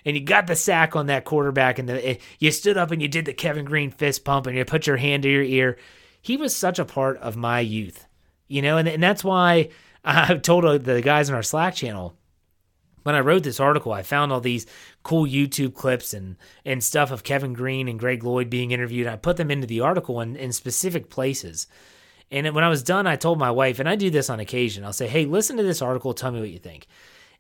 [0.06, 3.02] and you got the sack on that quarterback, and the, eh, you stood up and
[3.02, 5.78] you did the Kevin Greene fist pump, and you put your hand to your ear,
[6.22, 8.06] he was such a part of my youth,
[8.48, 9.70] you know, and and that's why
[10.04, 12.16] I've told uh, the guys in our Slack channel
[13.04, 14.66] when I wrote this article, I found all these
[15.04, 19.08] cool YouTube clips and and stuff of Kevin Greene and Greg Lloyd being interviewed.
[19.08, 21.68] I put them into the article in, in specific places.
[22.32, 24.84] And when I was done, I told my wife, and I do this on occasion.
[24.84, 26.14] I'll say, "Hey, listen to this article.
[26.14, 26.88] Tell me what you think."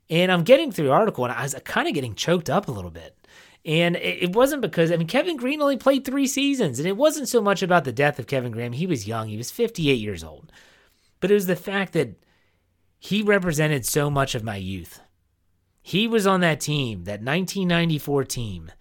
[0.09, 2.71] And I'm getting through the article, and I was kind of getting choked up a
[2.71, 3.15] little bit.
[3.65, 7.27] And it wasn't because I mean Kevin Greene only played three seasons, and it wasn't
[7.27, 8.71] so much about the death of Kevin Graham.
[8.71, 10.51] He was young; he was 58 years old.
[11.19, 12.15] But it was the fact that
[12.99, 15.01] he represented so much of my youth.
[15.89, 18.71] He was on that team, that 1994 team,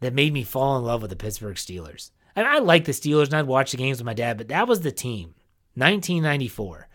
[0.00, 2.10] that made me fall in love with the Pittsburgh Steelers.
[2.34, 4.66] And I like the Steelers and I'd watch the games with my dad, but that
[4.66, 5.36] was the team,
[5.74, 6.88] 1994,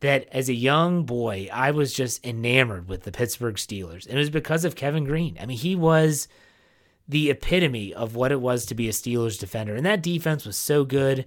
[0.00, 4.04] that as a young boy, I was just enamored with the Pittsburgh Steelers.
[4.04, 5.38] And it was because of Kevin Greene.
[5.40, 6.26] I mean, he was
[7.06, 9.76] the epitome of what it was to be a Steelers defender.
[9.76, 11.24] And that defense was so good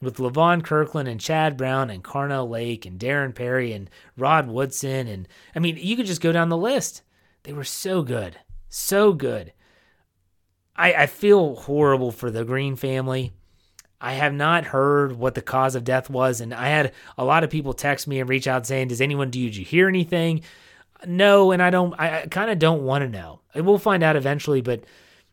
[0.00, 5.08] with Levon Kirkland and Chad Brown and Carnell Lake and Darren Perry and Rod Woodson.
[5.08, 7.02] And I mean, you could just go down the list.
[7.44, 8.36] They were so good.
[8.68, 9.52] So good.
[10.76, 13.32] I, I feel horrible for the Greene family.
[14.00, 16.40] I have not heard what the cause of death was.
[16.40, 19.30] And I had a lot of people text me and reach out saying, Does anyone,
[19.30, 20.42] do you hear anything?
[21.06, 23.40] No, and I don't, I, I kind of don't want to know.
[23.54, 24.84] We'll find out eventually, but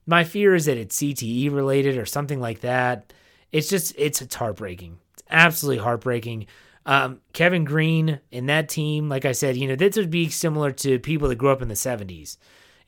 [0.05, 3.11] my fear is that it's CTE related or something like that
[3.51, 4.97] it's just it's it's heartbreaking.
[5.13, 6.47] It's absolutely heartbreaking.
[6.85, 10.71] Um, Kevin Greene and that team, like I said, you know, this would be similar
[10.71, 12.37] to people that grew up in the 70s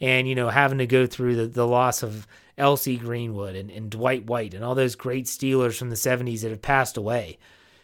[0.01, 2.27] and, you know, having to go through the, the loss of
[2.58, 2.97] L.C.
[2.97, 6.62] Greenwood and, and Dwight White and all those great Steelers from the 70s that have
[6.62, 7.38] passed away.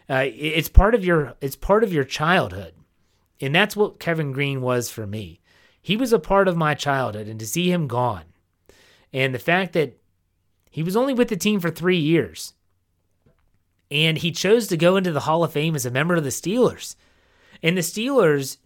[0.10, 2.74] Uh, it's part of your it's part of your childhood.
[3.40, 5.40] And that's what Kevin Greene was for me.
[5.82, 8.26] He was a part of my childhood and to see him gone.
[9.14, 9.98] And the fact that
[10.70, 12.54] he was only with the team for 3 years
[13.92, 16.30] and he chose to go into the Hall of Fame as a member of the
[16.30, 16.96] Steelers.
[17.64, 18.58] And the Steelers,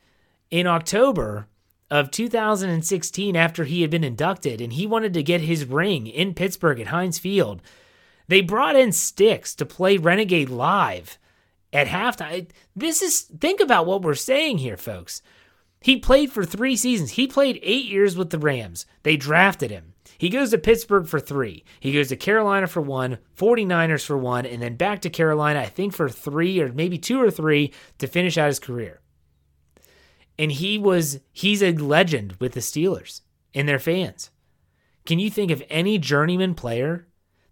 [0.51, 1.47] in October
[1.89, 6.33] of 2016, after he had been inducted and he wanted to get his ring in
[6.33, 7.61] Pittsburgh at Heinz Field,
[8.27, 11.17] they brought in Styx to play Renegade live
[11.71, 12.47] at halftime.
[12.75, 15.21] This is, think about what we're saying here, folks.
[15.81, 17.11] He played for three seasons.
[17.11, 18.85] He played eight years with the Rams.
[19.03, 19.92] They drafted him.
[20.17, 21.63] He goes to Pittsburgh for three.
[21.79, 25.65] He goes to Carolina for one, 49ers for one, and then back to Carolina, I
[25.65, 29.01] think for three or maybe two or three to finish out his career.
[30.37, 33.21] And he was, he's a legend with the Steelers
[33.53, 34.31] and their fans.
[35.05, 37.07] Can you think of any journeyman player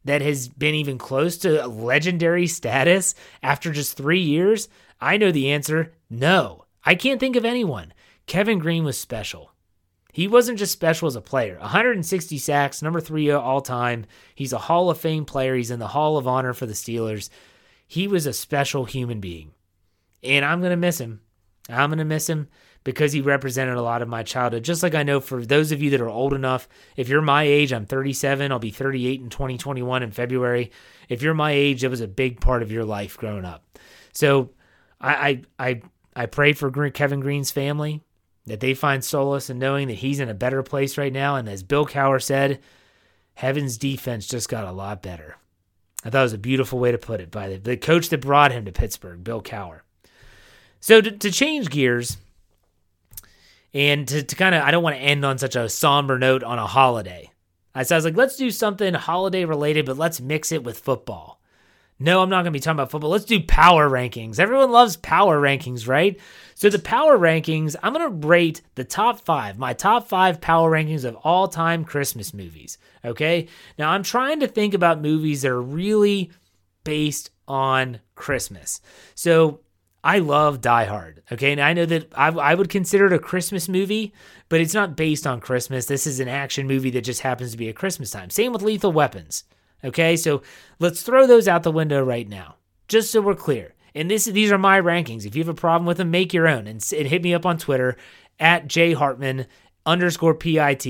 [0.06, 4.69] that has been even close to legendary status after just three years?
[5.00, 6.65] I know the answer no.
[6.84, 7.93] I can't think of anyone.
[8.26, 9.52] Kevin Greene was special.
[10.12, 11.58] He wasn't just special as a player.
[11.60, 14.06] 160 sacks, number three all time.
[14.36, 15.56] He's a Hall of Fame player.
[15.56, 17.30] He's in the Hall of Honor for the Steelers.
[17.88, 19.52] He was a special human being.
[20.24, 21.21] And I'm going to miss him.
[21.69, 22.47] I'm going to miss him
[22.84, 24.63] because he represented a lot of my childhood.
[24.63, 27.43] Just like I know for those of you that are old enough, if you're my
[27.43, 30.71] age, I'm 37, I'll be 38 in 2021 in February.
[31.08, 33.80] If you're my age, it was a big part of your life growing up.
[34.13, 34.52] So
[35.00, 35.82] I I I,
[36.15, 38.02] I pray for Kevin Greene's family
[38.52, 41.38] that they find solace in knowing that he's in a better place right now.
[41.38, 42.60] And as Bill Cowher said,
[43.34, 45.38] Heaven's defense just got a lot better.
[46.04, 48.20] I thought it was a beautiful way to put it by the, the coach that
[48.20, 49.80] brought him to Pittsburgh, Bill Cowher.
[50.82, 52.18] So to, to change gears
[53.74, 56.44] and to, to kind of, I don't want to end on such a somber note
[56.44, 57.32] on a holiday.
[57.73, 60.78] I, so I was like, let's do something holiday related, but let's mix it with
[60.78, 61.40] football.
[62.02, 63.12] No, I'm not going to be talking about football.
[63.12, 64.39] Let's do power rankings.
[64.39, 66.19] Everyone loves power rankings, right?
[66.56, 70.71] So, the power rankings, I'm going to rate the top five, my top five power
[70.71, 72.79] rankings of all time Christmas movies.
[73.06, 73.47] Okay.
[73.77, 76.31] Now, I'm trying to think about movies that are really
[76.83, 78.81] based on Christmas.
[79.13, 79.60] So,
[80.04, 81.21] I love Die Hard.
[81.31, 81.52] Okay.
[81.52, 84.12] And I know that I, I would consider it a Christmas movie,
[84.49, 85.85] but it's not based on Christmas.
[85.85, 88.31] This is an action movie that just happens to be at Christmas time.
[88.31, 89.43] Same with Lethal Weapons.
[89.84, 90.42] Okay, so
[90.79, 92.56] let's throw those out the window right now,
[92.88, 93.73] just so we're clear.
[93.94, 95.25] And this, these are my rankings.
[95.25, 97.46] If you have a problem with them, make your own and, and hit me up
[97.46, 97.98] on Twitter
[98.40, 99.48] at jhartman
[99.86, 100.84] underscore pit.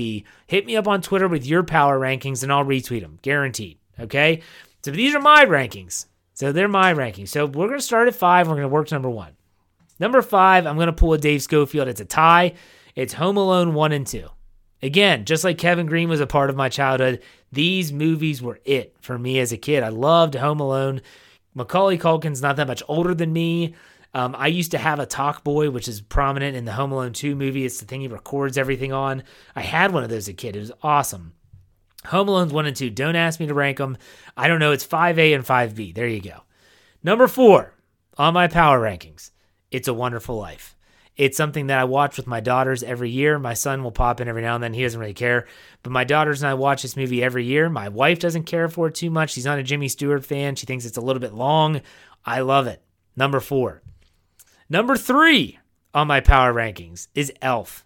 [0.46, 3.78] Hit me up on Twitter with your power rankings, and I'll retweet them, guaranteed.
[3.98, 4.42] Okay,
[4.84, 6.06] so these are my rankings.
[6.34, 7.28] So they're my rankings.
[7.28, 8.48] So we're gonna start at five.
[8.48, 9.32] We're gonna work to number one.
[9.98, 11.88] Number five, I'm gonna pull a Dave Schofield.
[11.88, 12.54] It's a tie.
[12.94, 14.28] It's Home Alone one and two.
[14.82, 17.22] Again, just like Kevin Greene was a part of my childhood,
[17.52, 19.82] these movies were it for me as a kid.
[19.82, 21.02] I loved Home Alone.
[21.54, 23.74] Macaulay Culkin's not that much older than me.
[24.14, 27.36] Um, I used to have a Talkboy, which is prominent in the Home Alone 2
[27.36, 27.64] movie.
[27.64, 29.22] It's the thing he records everything on.
[29.54, 30.56] I had one of those as a kid.
[30.56, 31.32] It was awesome.
[32.06, 32.90] Home Alone's 1 and 2.
[32.90, 33.96] Don't ask me to rank them.
[34.36, 34.72] I don't know.
[34.72, 35.94] It's 5A and 5B.
[35.94, 36.42] There you go.
[37.04, 37.74] Number four
[38.18, 39.30] on my power rankings
[39.70, 40.76] It's a Wonderful Life.
[41.16, 43.38] It's something that I watch with my daughters every year.
[43.38, 44.72] My son will pop in every now and then.
[44.72, 45.46] He doesn't really care.
[45.82, 47.68] But my daughters and I watch this movie every year.
[47.68, 49.32] My wife doesn't care for it too much.
[49.32, 50.56] She's not a Jimmy Stewart fan.
[50.56, 51.82] She thinks it's a little bit long.
[52.24, 52.82] I love it.
[53.14, 53.82] Number four.
[54.70, 55.58] Number three
[55.92, 57.84] on my power rankings is Elf.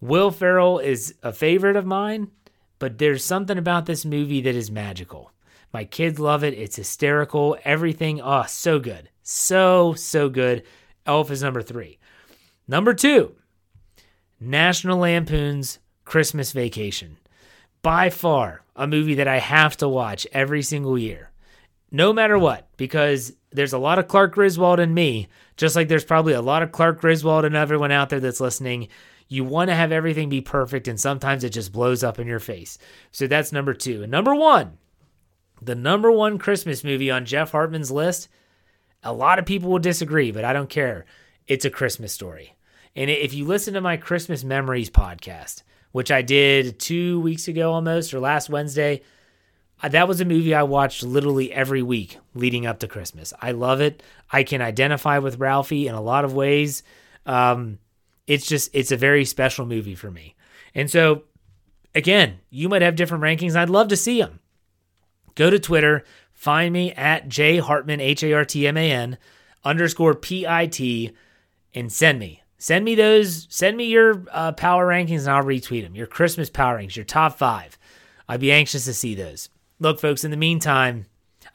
[0.00, 2.30] Will Ferrell is a favorite of mine,
[2.78, 5.30] but there's something about this movie that is magical.
[5.72, 6.54] My kids love it.
[6.54, 7.56] It's hysterical.
[7.64, 9.10] Everything, oh, so good.
[9.22, 10.64] So, so good.
[11.06, 11.98] Elf is number three.
[12.72, 13.34] Number two,
[14.40, 17.18] National Lampoon's Christmas Vacation.
[17.82, 21.32] By far a movie that I have to watch every single year,
[21.90, 26.06] no matter what, because there's a lot of Clark Griswold in me, just like there's
[26.06, 28.88] probably a lot of Clark Griswold and everyone out there that's listening.
[29.28, 32.40] You want to have everything be perfect, and sometimes it just blows up in your
[32.40, 32.78] face.
[33.10, 34.02] So that's number two.
[34.02, 34.78] And number one,
[35.60, 38.30] the number one Christmas movie on Jeff Hartman's list.
[39.02, 41.04] A lot of people will disagree, but I don't care
[41.46, 42.54] it's a Christmas story.
[42.94, 45.62] And if you listen to my Christmas Memories podcast,
[45.92, 49.02] which I did two weeks ago almost, or last Wednesday,
[49.82, 53.32] uh, that was a movie I watched literally every week leading up to Christmas.
[53.40, 54.02] I love it.
[54.30, 56.82] I can identify with Ralphie in a lot of ways.
[57.26, 57.78] Um,
[58.26, 60.34] it's just, it's a very special movie for me.
[60.74, 61.24] And so,
[61.94, 63.56] again, you might have different rankings.
[63.56, 64.40] I'd love to see them.
[65.34, 69.18] Go to Twitter, find me at J Hartman, H A R T M A N,
[69.64, 71.12] underscore P I T
[71.74, 72.41] and send me.
[72.62, 73.48] Send me those.
[73.50, 75.96] Send me your uh, power rankings and I'll retweet them.
[75.96, 77.76] Your Christmas power rankings, your top five.
[78.28, 79.48] I'd be anxious to see those.
[79.80, 81.06] Look, folks, in the meantime,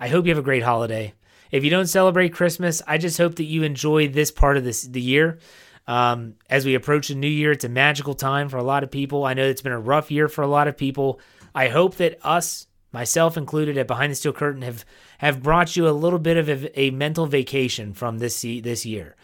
[0.01, 1.13] I hope you have a great holiday.
[1.49, 4.83] If you don't celebrate Christmas, I just hope that you enjoy this part of this
[4.83, 5.39] the year.
[5.87, 8.91] Um, as we approach the new year, it's a magical time for a lot of
[8.91, 9.23] people.
[9.23, 11.21] I know it's been a rough year for a lot of people.
[11.55, 14.83] I hope that us, myself included, at Behind the Steel Curtain have
[15.19, 19.15] have brought you a little bit of a, a mental vacation from this this year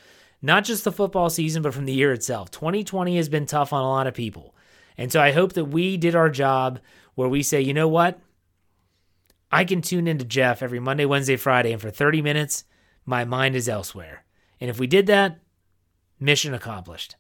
[0.44, 2.52] not just the football season, but from the year itself.
[2.52, 4.54] 2020 has been tough on a lot of people.
[4.98, 6.80] And so I hope that we did our job
[7.16, 8.20] where we say, you know what?
[9.52, 12.66] I can tune into Jeff every Monday, Wednesday, Friday, and for 30 minutes,
[13.06, 14.26] my mind is elsewhere.
[14.60, 15.40] And if we did that,
[16.20, 17.16] mission accomplished.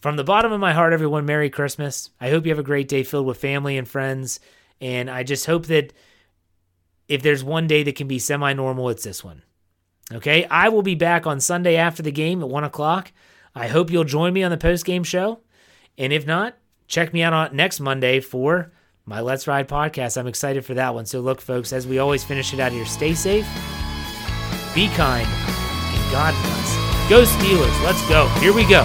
[0.00, 2.10] From the bottom of my heart, everyone, Merry Christmas.
[2.20, 4.40] I hope you have a great day filled with family and friends.
[4.80, 5.92] And I just hope that
[7.08, 9.42] if there's one day that can be semi normal, it's this one.
[10.12, 13.12] Okay, I will be back on Sunday after the game at 1 o'clock.
[13.54, 15.40] I hope you'll join me on the post game show.
[15.98, 16.56] And if not,
[16.86, 18.72] check me out on next Monday for
[19.04, 20.16] my Let's Ride podcast.
[20.16, 21.06] I'm excited for that one.
[21.06, 23.46] So, look, folks, as we always finish it out here, stay safe,
[24.74, 26.88] be kind, and God bless.
[27.10, 27.84] Go Steelers.
[27.84, 28.28] Let's go.
[28.40, 28.84] Here we go.